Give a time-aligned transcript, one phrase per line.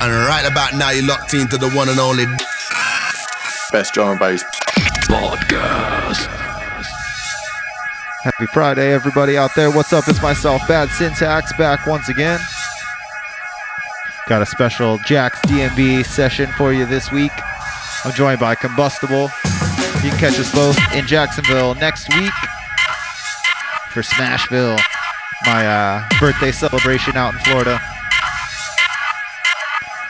[0.00, 2.26] And right about now, you're locked into the one and only
[3.72, 4.44] best drum and bass
[5.08, 6.26] podcast.
[8.22, 9.70] Happy Friday, everybody out there.
[9.70, 10.04] What's up?
[10.08, 12.40] It's myself, Bad Syntax, back once again.
[14.28, 17.32] Got a special Jax DnB session for you this week.
[18.04, 19.30] I'm joined by Combustible.
[20.02, 22.32] You can catch us both in Jacksonville next week
[23.90, 24.78] for Smashville,
[25.46, 27.80] my uh, birthday celebration out in Florida.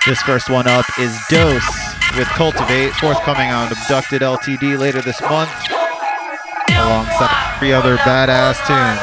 [0.07, 1.65] This first one up is Dose
[2.13, 5.49] with Cultivate, forthcoming on Abducted LTD later this month,
[6.77, 9.01] alongside three other badass tunes.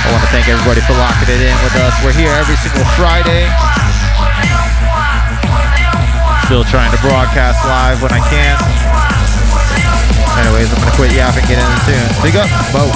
[0.00, 1.92] I want to thank everybody for locking it in with us.
[2.00, 3.44] We're here every single Friday.
[6.48, 8.56] Still trying to broadcast live when I can.
[10.40, 12.16] Anyways, I'm gonna quit yapping, and get into the tunes.
[12.24, 12.88] Big up, Bo.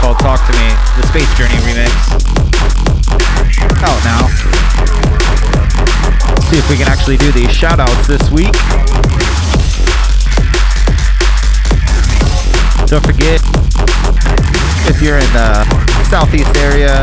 [0.00, 1.90] Called Talk to Me, the Space Journey remix.
[3.82, 4.26] Out now.
[6.48, 8.52] See if we can actually do these shout outs this week.
[12.86, 13.42] Don't forget,
[14.88, 15.64] if you're in the
[16.08, 17.02] southeast area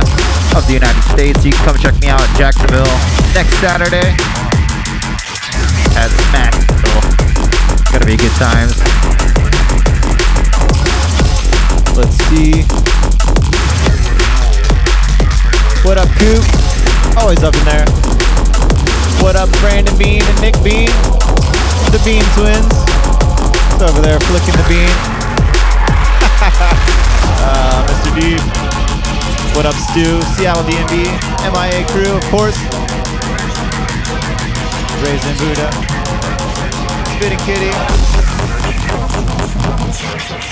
[0.55, 2.89] of the United States, you can come check me out in Jacksonville
[3.35, 4.15] next Saturday
[5.93, 7.03] at Smashville.
[7.91, 9.04] Gonna be good times.
[11.95, 12.61] Let's see.
[15.87, 16.43] What up, Coop?
[17.15, 17.87] Always up in there.
[19.23, 20.91] What up, Brandon Bean and Nick Bean?
[21.95, 22.67] The Bean twins.
[23.71, 24.91] It's over there flicking the bean.
[27.47, 28.11] uh, Mr.
[28.11, 28.35] D.
[29.55, 30.21] What up, Stu?
[30.35, 31.07] Seattle DnB.
[31.47, 32.59] MIA crew, of course.
[34.99, 35.71] Raisin Buddha.
[37.15, 37.71] Spitting Kitty.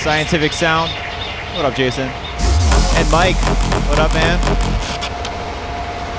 [0.02, 1.03] Scientific Sound.
[1.54, 2.08] What up, Jason?
[2.08, 3.36] And Mike.
[3.86, 4.42] What up, man?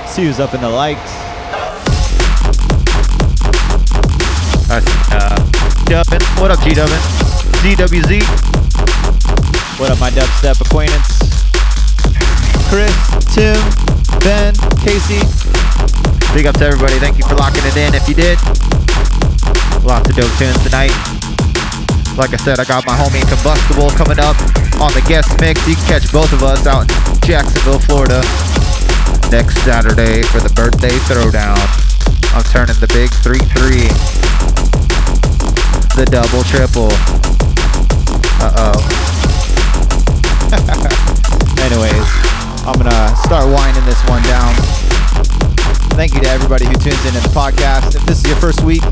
[0.08, 1.12] See who's up in the likes.
[4.70, 5.36] That's uh,
[5.92, 6.24] Dubbin.
[6.40, 6.98] What up, G Dubbin?
[7.60, 8.24] DWZ.
[9.78, 11.20] What up, my dubstep acquaintance?
[12.70, 12.96] Chris,
[13.36, 13.60] Tim,
[14.22, 15.20] Ben, Casey.
[16.34, 16.98] Big up to everybody.
[16.98, 17.94] Thank you for locking it in.
[17.94, 18.40] If you did,
[19.84, 21.15] lots of dope tunes tonight.
[22.16, 24.40] Like I said, I got my homie Combustible coming up
[24.80, 25.60] on the guest mix.
[25.68, 28.24] You can catch both of us out in Jacksonville, Florida
[29.36, 31.60] next Saturday for the birthday throwdown.
[32.32, 33.92] I'm turning the big 3 3.
[36.00, 36.88] The double triple.
[38.40, 38.80] Uh oh.
[41.68, 42.08] Anyways,
[42.64, 44.56] I'm gonna start winding this one down.
[46.00, 47.96] Thank you to everybody who tunes in to the podcast.
[47.96, 48.84] If this is your first week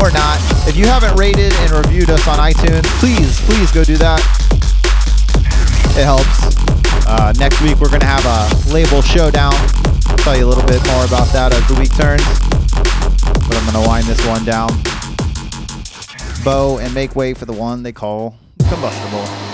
[0.00, 3.96] or not, if you haven't rated and reviewed us on iTunes, please, please go do
[3.96, 4.20] that.
[5.96, 6.56] It helps.
[7.06, 9.54] Uh, next week we're gonna have a label showdown.
[10.06, 12.24] I'll tell you a little bit more about that as the week turns.
[13.46, 14.70] But I'm gonna wind this one down.
[16.44, 18.36] Bow and make way for the one they call
[18.68, 19.53] combustible.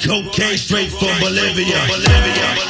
[0.00, 1.74] Cocaine straight from Bolivia.
[1.88, 2.67] Bolivia.